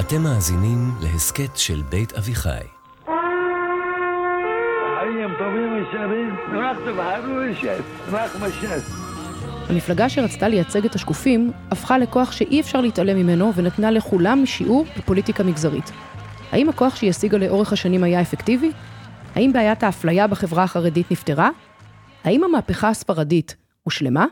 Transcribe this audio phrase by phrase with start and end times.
[0.00, 2.64] אתם מאזינים להסכת של בית אביחי.
[9.68, 15.42] המפלגה שרצתה לייצג את השקופים, הפכה לכוח שאי אפשר להתעלם ממנו ונתנה לכולם שיעור בפוליטיקה
[15.42, 15.90] מגזרית.
[16.52, 18.72] האם הכוח שהיא השיגה לאורך השנים היה אפקטיבי?
[19.34, 21.50] האם בעיית האפליה בחברה החרדית נפתרה?
[22.24, 24.26] האם המהפכה הספרדית הושלמה?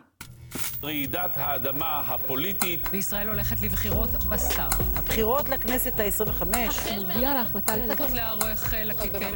[0.84, 2.88] רעידת האדמה הפוליטית.
[2.90, 4.70] וישראל הולכת לבחירות בסתיו.
[4.96, 6.44] הבחירות לכנסת ה-25.
[6.96, 9.32] מודיע להחלטה לתת לערוך לקיקן.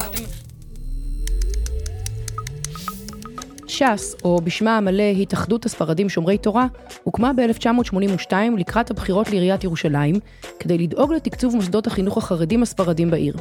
[3.69, 6.67] ש"ס, או בשמה המלא התאחדות הספרדים שומרי תורה,
[7.03, 10.15] הוקמה ב-1982 לקראת הבחירות לעיריית ירושלים,
[10.61, 13.37] כדי לדאוג לתקצוב מוסדות החינוך החרדים הספרדים בעיר.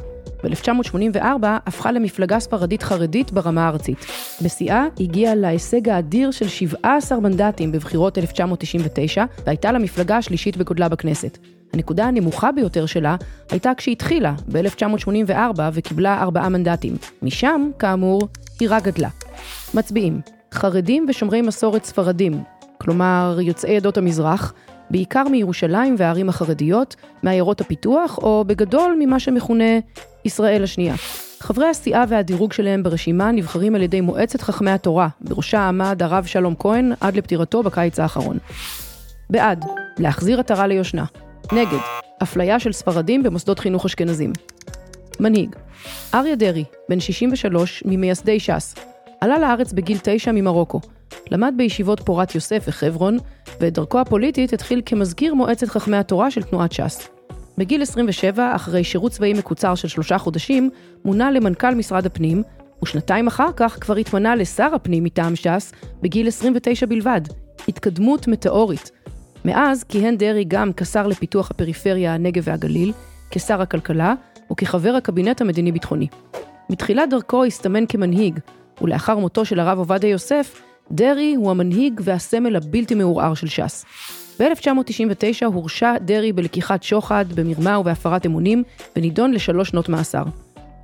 [0.45, 4.05] ב-1984 הפכה למפלגה ספרדית חרדית ברמה הארצית.
[4.41, 11.37] בשיאה הגיעה להישג האדיר של 17 מנדטים בבחירות 1999, והייתה למפלגה השלישית בגודלה בכנסת.
[11.73, 13.15] הנקודה הנמוכה ביותר שלה
[13.51, 16.97] הייתה כשהתחילה, ב-1984, וקיבלה ארבעה מנדטים.
[17.21, 18.27] משם, כאמור,
[18.59, 19.09] היא רק גדלה.
[19.73, 20.21] מצביעים,
[20.53, 22.43] חרדים ושומרי מסורת ספרדים,
[22.77, 24.53] כלומר יוצאי עדות המזרח,
[24.89, 29.79] בעיקר מירושלים והערים החרדיות, מעיירות הפיתוח, או בגדול ממה שמכונה
[30.25, 30.95] ישראל השנייה.
[31.39, 36.55] חברי הסיעה והדירוג שלהם ברשימה נבחרים על ידי מועצת חכמי התורה, בראשה עמד הרב שלום
[36.59, 38.37] כהן עד לפטירתו בקיץ האחרון.
[39.29, 39.65] בעד,
[39.99, 41.05] להחזיר עטרה ליושנה.
[41.51, 41.77] נגד,
[42.23, 44.33] אפליה של ספרדים במוסדות חינוך אשכנזים.
[45.19, 45.55] מנהיג,
[46.13, 48.75] אריה דרעי, בן 63, ממייסדי ש"ס,
[49.21, 50.79] עלה לארץ בגיל תשע ממרוקו.
[51.31, 53.17] למד בישיבות פורת יוסף וחברון,
[53.61, 57.09] ואת דרכו הפוליטית התחיל כמזכיר מועצת חכמי התורה של תנועת ש"ס.
[57.57, 60.69] בגיל 27, אחרי שירות צבאי מקוצר של שלושה חודשים,
[61.05, 62.43] מונה למנכ"ל משרד הפנים,
[62.83, 65.71] ושנתיים אחר כך כבר התמנה לשר הפנים מטעם ש"ס,
[66.01, 67.21] בגיל 29 בלבד.
[67.67, 68.91] התקדמות מטאורית.
[69.45, 72.91] מאז כיהן דרעי גם כשר לפיתוח הפריפריה, הנגב והגליל,
[73.31, 74.13] כשר הכלכלה,
[74.51, 76.07] וכחבר הקבינט המדיני-ביטחוני.
[76.69, 78.39] מתחילת דרכו הסתמן כמנהיג,
[78.81, 80.61] ולאחר מותו של הרב עובדיה יוסף,
[80.91, 83.85] דרעי הוא המנהיג והסמל הבלתי מעורער של ש"ס.
[84.39, 88.63] ב-1999 הורשע דרעי בלקיחת שוחד, במרמה ובהפרת אמונים,
[88.95, 90.23] ונידון לשלוש שנות מאסר.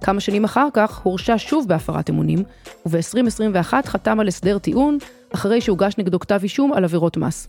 [0.01, 2.43] כמה שנים אחר כך הורשע שוב בהפרת אמונים,
[2.85, 4.97] וב-2021 חתם על הסדר טיעון,
[5.33, 7.47] אחרי שהוגש נגדו כתב אישום על עבירות מס.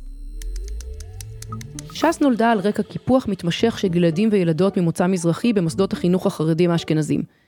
[1.93, 7.42] ש"ס נולדה על רקע קיפוח מתמשך של ילדים וילדות ממוצא מזרחי במוסדות החינוך החרדים האשכנזים.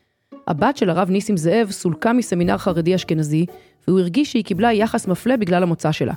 [0.47, 3.47] הבת של הרב ניסים זאב סולקה מסמינר חרדי אשכנזי,
[3.89, 6.15] והוא הרגיש שהיא קיבלה יחס מפלה בגלל המוצא שלה.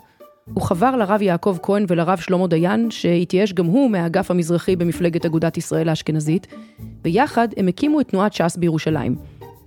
[0.53, 5.57] הוא חבר לרב יעקב כהן ולרב שלמה דיין, שהתייאש גם הוא מהאגף המזרחי במפלגת אגודת
[5.57, 6.47] ישראל האשכנזית,
[7.03, 9.15] ויחד הם הקימו את תנועת ש"ס בירושלים.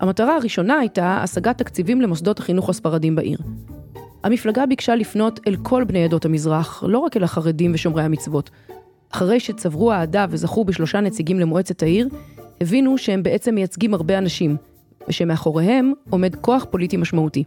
[0.00, 3.38] המטרה הראשונה הייתה השגת תקציבים למוסדות החינוך הספרדים בעיר.
[4.24, 8.50] המפלגה ביקשה לפנות אל כל בני עדות המזרח, לא רק אל החרדים ושומרי המצוות.
[9.10, 12.08] אחרי שצברו אהדה וזכו בשלושה נציגים למועצת העיר,
[12.60, 14.56] הבינו שהם בעצם מייצגים הרבה אנשים,
[15.08, 17.44] ושמאחוריהם עומד כוח פוליטי משמעותי.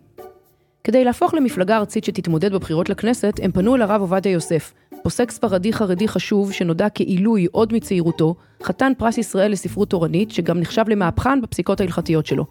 [0.84, 5.74] כדי להפוך למפלגה ארצית שתתמודד בבחירות לכנסת, הם פנו אל הרב עובדיה יוסף, פוסק ספרדי
[5.74, 11.80] חרדי חשוב שנודע כעילוי עוד מצעירותו, חתן פרס ישראל לספרות תורנית, שגם נחשב למהפכן בפסיקות
[11.80, 12.46] ההלכתיות שלו.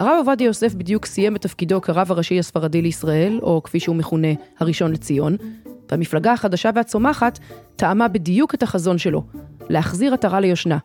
[0.00, 4.32] הרב עובדיה יוסף בדיוק סיים את תפקידו כרב הראשי הספרדי לישראל, או כפי שהוא מכונה,
[4.60, 5.36] הראשון לציון,
[5.90, 7.38] והמפלגה החדשה והצומחת
[7.76, 9.24] טעמה בדיוק את החזון שלו,
[9.68, 10.78] להחזיר עטרה ליושנה,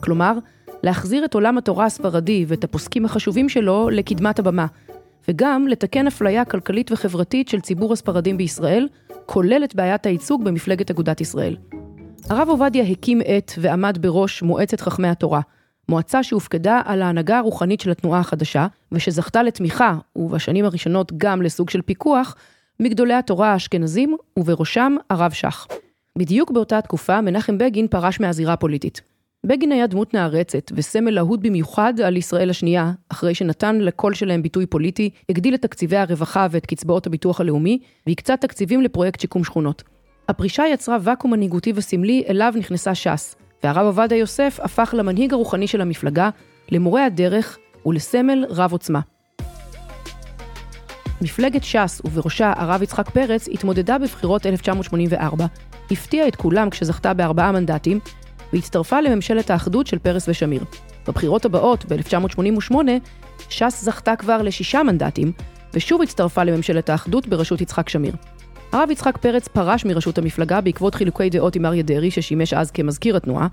[0.00, 0.38] כלומר,
[0.82, 4.66] להחזיר את עולם התורה הספרדי ואת הפוסקים החשובים שלו לקדמת הבמה,
[5.28, 8.88] וגם לתקן אפליה כלכלית וחברתית של ציבור הספרדים בישראל,
[9.26, 11.56] כולל את בעיית הייצוג במפלגת אגודת ישראל.
[12.30, 15.40] הרב עובדיה הקים את ועמד בראש מועצת חכמי התורה,
[15.88, 21.82] מועצה שהופקדה על ההנהגה הרוחנית של התנועה החדשה, ושזכתה לתמיכה, ובשנים הראשונות גם לסוג של
[21.82, 22.36] פיקוח,
[22.80, 25.66] מגדולי התורה האשכנזים, ובראשם הרב שך.
[26.18, 29.15] בדיוק באותה תקופה מנחם בגין פרש מהזירה הפוליטית.
[29.44, 34.66] בגין היה דמות נערצת וסמל אהוד במיוחד על ישראל השנייה, אחרי שנתן לקול שלהם ביטוי
[34.66, 39.82] פוליטי, הגדיל את תקציבי הרווחה ואת קצבאות הביטוח הלאומי, והקצה תקציבים לפרויקט שיקום שכונות.
[40.28, 45.80] הפרישה יצרה ואקום מנהיגותי וסמלי אליו נכנסה ש"ס, והרב עובדיה יוסף הפך למנהיג הרוחני של
[45.80, 46.30] המפלגה,
[46.72, 49.00] למורה הדרך ולסמל רב עוצמה.
[51.22, 55.46] מפלגת ש"ס, ובראשה הרב יצחק פרץ, התמודדה בבחירות 1984,
[55.90, 58.00] הפתיעה את כולם כשזכתה בארבעה מנדטים,
[58.52, 60.64] והצטרפה לממשלת האחדות של פרס ושמיר.
[61.08, 62.74] בבחירות הבאות, ב-1988,
[63.48, 65.32] ש"ס זכתה כבר לשישה מנדטים,
[65.74, 68.14] ושוב הצטרפה לממשלת האחדות בראשות יצחק שמיר.
[68.72, 73.16] הרב יצחק פרץ פרש מראשות המפלגה בעקבות חילוקי דעות עם אריה דרעי, ששימש אז כמזכיר
[73.16, 73.46] התנועה,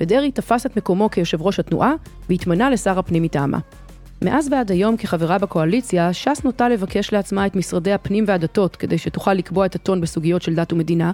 [0.00, 1.92] ודרעי תפס את מקומו כיושב ראש התנועה,
[2.28, 3.58] והתמנה לשר הפנים מטעמה.
[4.22, 9.34] מאז ועד היום, כחברה בקואליציה, ש"ס נוטה לבקש לעצמה את משרדי הפנים והדתות, כדי שתוכל
[9.34, 11.12] לקבוע את הטון בסוגיות של דת ומדינה,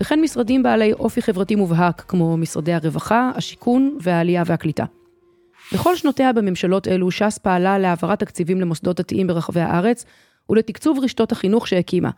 [0.00, 4.84] וכן משרדים בעלי אופי חברתי מובהק, כמו משרדי הרווחה, השיכון והעלייה והקליטה.
[5.72, 10.04] בכל שנותיה בממשלות אלו, ש"ס פעלה להעברת תקציבים למוסדות דתיים ברחבי הארץ
[10.50, 12.10] ולתקצוב רשתות החינוך שהקימה.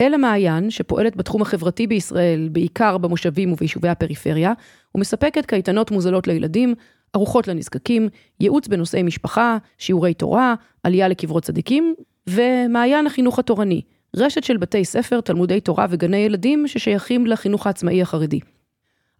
[0.00, 4.52] אל המעיין, שפועלת בתחום החברתי בישראל, בעיקר במושבים וביישובי הפריפריה,
[4.94, 6.74] ומספקת קייטנות מוזלות לילדים,
[7.16, 8.08] ארוחות לנזקקים,
[8.40, 11.94] ייעוץ בנושאי משפחה, שיעורי תורה, עלייה לקברות צדיקים,
[12.26, 13.82] ומעיין החינוך התורני,
[14.16, 18.40] רשת של בתי ספר, תלמודי תורה וגני ילדים ששייכים לחינוך העצמאי החרדי.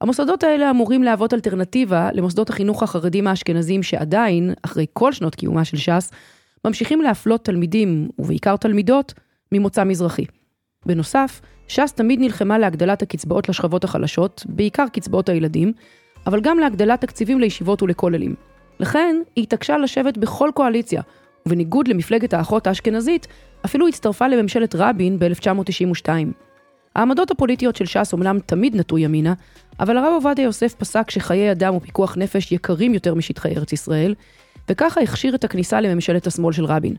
[0.01, 5.77] המוסדות האלה אמורים להוות אלטרנטיבה למוסדות החינוך החרדים האשכנזים שעדיין, אחרי כל שנות קיומה של
[5.77, 6.11] ש"ס,
[6.65, 9.15] ממשיכים להפלות תלמידים, ובעיקר תלמידות,
[9.53, 10.25] ממוצא מזרחי.
[10.87, 15.73] בנוסף, ש"ס תמיד נלחמה להגדלת הקצבאות לשכבות החלשות, בעיקר קצבאות הילדים,
[16.27, 18.35] אבל גם להגדלת תקציבים לישיבות ולכוללים.
[18.81, 21.03] לכן, היא התעקשה לשבת בכל קואליציה,
[21.47, 23.27] ובניגוד למפלגת האחות האשכנזית,
[23.65, 26.09] אפילו הצטרפה לממשלת רבין ב-1992.
[26.95, 29.35] העמדות הפוליטיות של ש"ס אומנם תמיד נטו ימינה,
[29.81, 34.15] אבל הרב עובדיה יוסף פסק שחיי אדם ופיקוח נפש יקרים יותר משטחי ארץ ישראל,
[34.69, 36.97] וככה הכשיר את הכניסה לממשלת השמאל של רבין.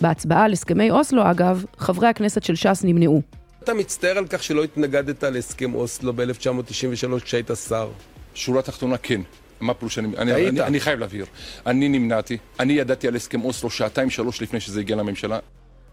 [0.00, 3.22] בהצבעה על הסכמי אוסלו, אגב, חברי הכנסת של ש"ס נמנעו.
[3.64, 7.90] אתה מצטער על כך שלא התנגדת להסכם אוסלו ב-1993 כשהיית שר?
[8.34, 9.20] שורה תחתונה כן.
[9.62, 10.08] מה פירוש שאני...
[10.18, 10.48] אני.
[10.48, 11.26] אני, אני חייב להבהיר.
[11.66, 15.38] אני נמנעתי, אני ידעתי על הסכם אוסלו שעתיים שלוש לפני שזה הגיע לממשלה.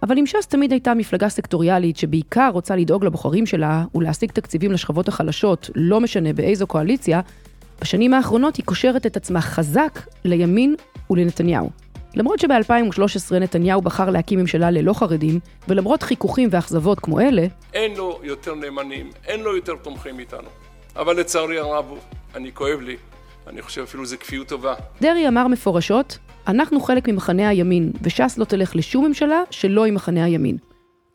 [0.03, 5.07] אבל אם ש"ס תמיד הייתה מפלגה סקטוריאלית שבעיקר רוצה לדאוג לבוחרים שלה ולהשיג תקציבים לשכבות
[5.07, 7.21] החלשות, לא משנה באיזו קואליציה,
[7.81, 10.75] בשנים האחרונות היא קושרת את עצמה חזק לימין
[11.09, 11.69] ולנתניהו.
[12.15, 18.19] למרות שב-2013 נתניהו בחר להקים ממשלה ללא חרדים, ולמרות חיכוכים ואכזבות כמו אלה, אין לו
[18.23, 20.49] יותר נאמנים, אין לו יותר תומכים מאיתנו.
[20.95, 21.85] אבל לצערי הרב,
[22.35, 22.97] אני כואב לי,
[23.49, 24.73] אני חושב אפילו זו כפיות טובה.
[25.01, 26.17] דרעי אמר מפורשות,
[26.47, 30.57] אנחנו חלק ממחנה הימין, וש"ס לא תלך לשום ממשלה שלא עם מחנה הימין.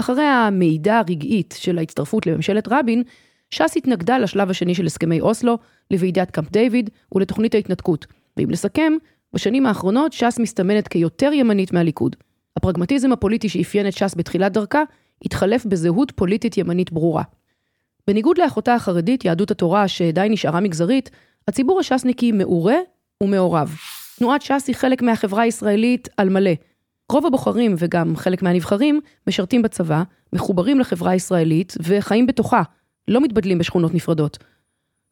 [0.00, 3.02] אחרי המעידה הרגעית של ההצטרפות לממשלת רבין,
[3.50, 5.58] ש"ס התנגדה לשלב השני של הסכמי אוסלו,
[5.90, 8.06] לוועידת קמפ דיוויד ולתוכנית ההתנתקות.
[8.36, 8.92] ואם לסכם,
[9.32, 12.16] בשנים האחרונות ש"ס מסתמנת כיותר ימנית מהליכוד.
[12.56, 14.82] הפרגמטיזם הפוליטי שאפיין את ש"ס בתחילת דרכה,
[15.24, 17.22] התחלף בזהות פוליטית ימנית ברורה.
[18.06, 21.10] בניגוד לאחותה החרדית, יהדות התורה, שדי נשארה מגזרית,
[21.48, 22.76] הציבור הש"סניקי מעורה
[23.22, 23.76] ומעורב.
[24.18, 26.50] תנועת ש"ס היא חלק מהחברה הישראלית על מלא.
[27.12, 30.02] רוב הבוחרים וגם חלק מהנבחרים משרתים בצבא,
[30.32, 32.62] מחוברים לחברה הישראלית וחיים בתוכה,
[33.08, 34.38] לא מתבדלים בשכונות נפרדות.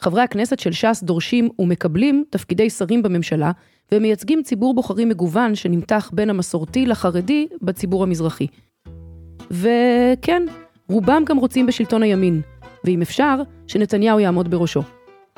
[0.00, 3.50] חברי הכנסת של ש"ס דורשים ומקבלים תפקידי שרים בממשלה,
[3.92, 8.46] והם מייצגים ציבור בוחרים מגוון שנמתח בין המסורתי לחרדי בציבור המזרחי.
[9.50, 10.42] וכן,
[10.88, 12.40] רובם גם רוצים בשלטון הימין,
[12.84, 14.82] ואם אפשר, שנתניהו יעמוד בראשו.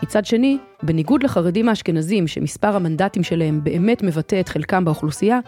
[0.02, 5.41] מצד שני, בניגוד לחרדים האשכנזים, שמספר המנדטים שלהם באמת מבטא את חלקם באוכלוסייה,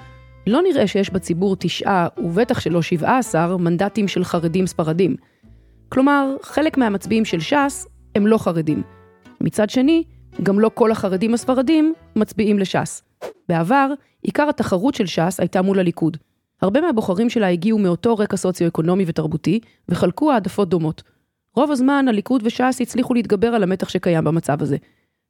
[0.47, 5.17] לא נראה שיש בציבור תשעה, ובטח שלא שבעה עשר, מנדטים של חרדים ספרדים.
[5.89, 8.83] כלומר, חלק מהמצביעים של ש"ס הם לא חרדים.
[9.41, 10.05] מצד שני,
[10.43, 13.03] גם לא כל החרדים הספרדים מצביעים לש"ס.
[13.49, 16.17] בעבר, עיקר התחרות של ש"ס הייתה מול הליכוד.
[16.63, 21.03] הרבה מהבוחרים שלה הגיעו מאותו רקע סוציו-אקונומי ותרבותי, וחלקו העדפות דומות.
[21.57, 24.77] רוב הזמן הליכוד וש"ס הצליחו להתגבר על המתח שקיים במצב הזה.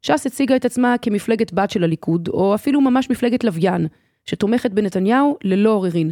[0.03, 3.87] ש"ס הציגה את עצמה כמפלגת בת של הליכוד, או אפילו ממש מפלגת לוויין,
[4.25, 6.11] שתומכת בנתניהו ללא עוררין.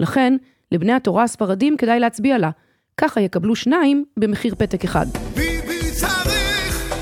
[0.00, 0.36] לכן,
[0.72, 2.50] לבני התורה הספרדים כדאי להצביע לה.
[2.96, 5.06] ככה יקבלו שניים במחיר פתק אחד.
[5.34, 6.92] ביבי צריך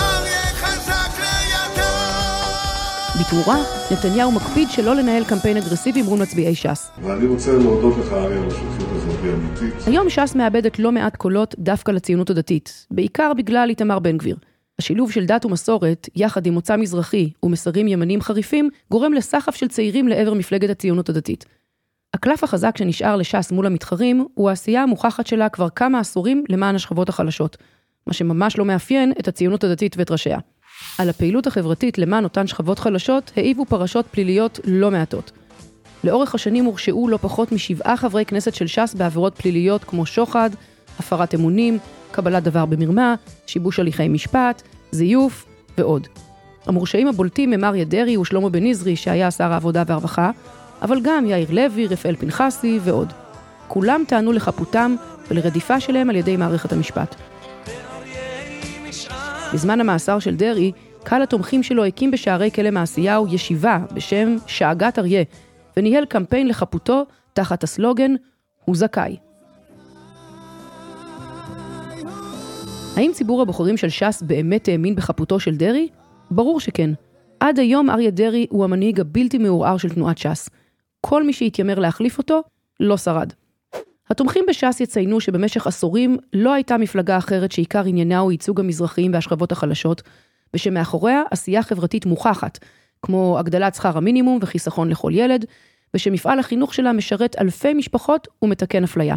[0.00, 1.88] אריה חזק לידו
[3.20, 3.58] בתמורה,
[3.92, 6.90] נתניהו מקפיד שלא לנהל קמפיין אגרסיבי מול מצביעי ש"ס.
[7.02, 9.86] ואני רוצה להודות לך, אריה, על השותפות הזאת, היא אמיתית.
[9.86, 14.36] היום ש"ס מאבדת לא מעט קולות דווקא לציונות הדתית, בעיקר בגלל איתמר בן גביר.
[14.78, 20.08] השילוב של דת ומסורת, יחד עם מוצא מזרחי ומסרים ימניים חריפים, גורם לסחף של צעירים
[20.08, 21.44] לעבר מפלגת הציונות הדתית.
[22.14, 27.08] הקלף החזק שנשאר לש"ס מול המתחרים, הוא העשייה המוכחת שלה כבר כמה עשורים למען השכבות
[27.08, 27.56] החלשות,
[28.06, 30.38] מה שממש לא מאפיין את הציונות הדתית ואת ראשיה.
[30.98, 35.37] על הפעילות החברתית למען אותן שכבות חלשות, העיבו פרשות פליליות לא מעטות.
[36.04, 40.50] לאורך השנים הורשעו לא פחות משבעה חברי כנסת של ש"ס בעבירות פליליות כמו שוחד,
[40.98, 41.78] הפרת אמונים,
[42.10, 43.14] קבלת דבר במרמה,
[43.46, 45.46] שיבוש הליכי משפט, זיוף
[45.78, 46.08] ועוד.
[46.66, 50.30] המורשעים הבולטים הם אריה דרעי ושלמה בן נזרי, שהיה שר העבודה והרווחה,
[50.82, 53.12] אבל גם יאיר לוי, רפאל פנחסי ועוד.
[53.68, 54.96] כולם טענו לחפותם
[55.30, 57.14] ולרדיפה שלהם על ידי מערכת המשפט.
[59.54, 60.72] בזמן המאסר של דרעי,
[61.04, 65.22] קהל התומכים שלו הקים בשערי כלא מעשיהו ישיבה בשם שאגת אריה,
[65.78, 68.14] וניהל קמפיין לחפותו תחת הסלוגן
[68.64, 69.16] "הוא זכאי".
[72.96, 75.88] האם ציבור הבוחרים של ש"ס באמת האמין בחפותו של דרעי?
[76.30, 76.90] ברור שכן.
[77.40, 80.48] עד היום אריה דרעי הוא המנהיג הבלתי מעורער של תנועת ש"ס.
[81.00, 82.42] כל מי שהתיימר להחליף אותו,
[82.80, 83.32] לא שרד.
[84.10, 89.52] התומכים בש"ס יציינו שבמשך עשורים לא הייתה מפלגה אחרת שעיקר עניינה הוא ייצוג המזרחיים והשכבות
[89.52, 90.02] החלשות,
[90.54, 92.58] ושמאחוריה עשייה חברתית מוכחת,
[93.02, 95.44] כמו הגדלת שכר המינימום וחיסכון לכל ילד,
[95.94, 99.16] ושמפעל החינוך שלה משרת אלפי משפחות ומתקן אפליה.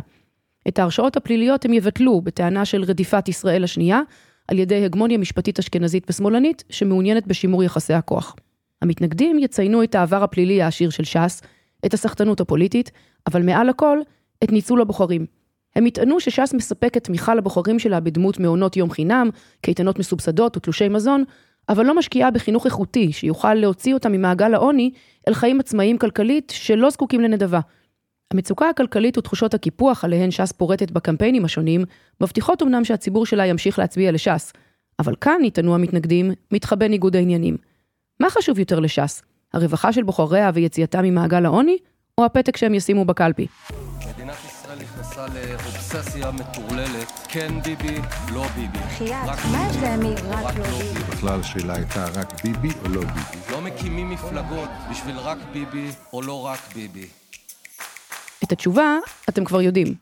[0.68, 4.02] את ההרשאות הפליליות הם יבטלו בטענה של רדיפת ישראל השנייה,
[4.48, 8.36] על ידי הגמוניה משפטית אשכנזית ושמאלנית, שמעוניינת בשימור יחסי הכוח.
[8.82, 11.42] המתנגדים יציינו את העבר הפלילי העשיר של ש"ס,
[11.86, 12.92] את הסחטנות הפוליטית,
[13.28, 14.00] אבל מעל הכל,
[14.44, 15.26] את ניצול הבוחרים.
[15.76, 19.30] הם יטענו שש"ס מספקת תמיכה לבוחרים שלה בדמות מעונות יום חינם,
[19.62, 21.24] קייטנות מסובסדות ותלושי מזון,
[21.70, 24.92] אבל לא משקיעה בחינוך איכותי שיוכל להוציא אותם ממעגל העוני
[25.28, 27.60] אל חיים עצמאיים כלכלית שלא זקוקים לנדבה.
[28.34, 31.84] המצוקה הכלכלית ותחושות הקיפוח עליהן ש"ס פורטת בקמפיינים השונים,
[32.22, 34.54] מבטיחות אמנם שהציבור שלה ימשיך להצביע לש"ס.
[35.00, 37.58] אבל כאן, יטענו המתנגדים, מתחבא ניגוד העניינים.
[38.20, 39.22] מה חשוב יותר לש"ס?
[39.54, 41.78] הרווחה של בוחריה ויציאתה ממעגל העוני,
[42.18, 43.48] או הפתק שהם ישימו בקלפי?
[44.16, 47.98] מדינת ישראל נכנסה לאובססיה מטורללת, כן ביבי,
[48.34, 48.78] לא ביבי.
[48.78, 51.00] בחייאת, מה ההבדל מרק לא ביבי?
[51.00, 53.52] בכלל השאלה הייתה רק ביבי או לא ביבי.
[53.52, 57.08] לא מקימים מפלגות בשביל רק ביבי או לא רק ביבי.
[58.44, 58.98] את התשובה
[59.30, 59.96] אתם כבר יודעים.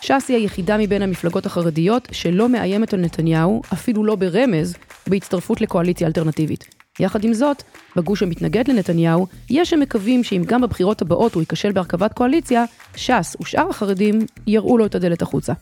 [0.00, 4.74] ש"ס היא היחידה מבין המפלגות החרדיות שלא מאיימת על נתניהו, אפילו לא ברמז,
[5.06, 6.75] בהצטרפות לקואליציה אלטרנטיבית.
[7.00, 7.62] יחד עם זאת,
[7.96, 12.64] בגוש המתנגד לנתניהו, יש שמקווים שאם גם בבחירות הבאות הוא ייכשל בהרכבת קואליציה,
[12.96, 15.52] ש"ס ושאר החרדים יראו לו את הדלת החוצה.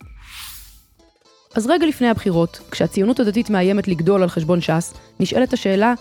[1.55, 5.95] אז רגע לפני הבחירות, כשהציונות הדתית מאיימת לגדול על חשבון ש"ס, נשאלת השאלה,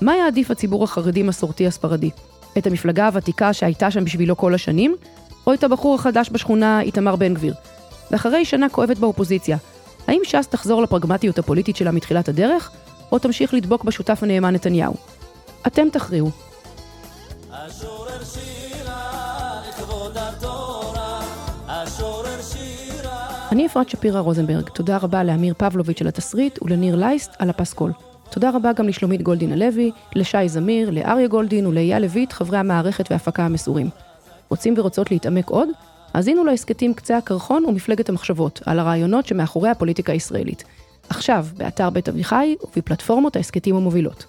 [0.00, 2.10] מה יעדיף הציבור החרדי מסורתי הספרדי?
[2.58, 4.96] את המפלגה הוותיקה שהייתה שם בשבילו כל השנים,
[5.46, 7.54] או את הבחור החדש בשכונה איתמר בן גביר?
[8.10, 9.56] ואחרי שנה כואבת באופוזיציה,
[10.06, 12.70] האם ש"ס תחזור לפרגמטיות הפוליטית שלה מתחילת הדרך,
[13.12, 14.94] או תמשיך לדבוק בשותף הנאמן נתניהו?
[15.66, 16.30] אתם תכריעו.
[23.52, 27.92] אני אפרת שפירא רוזנברג, תודה רבה לאמיר פבלוביץ' על התסריט ולניר לייסט על הפסקול.
[28.30, 33.44] תודה רבה גם לשלומית גולדין הלוי, לשי זמיר, לאריה גולדין ולאייל לויט, חברי המערכת וההפקה
[33.44, 33.90] המסורים.
[34.48, 35.68] רוצים ורוצות להתעמק עוד?
[36.14, 40.64] האזינו להסכתים קצה הקרחון ומפלגת המחשבות, על הרעיונות שמאחורי הפוליטיקה הישראלית.
[41.10, 44.24] עכשיו, באתר בית אביחי ובפלטפורמות ההסכתים המובילות.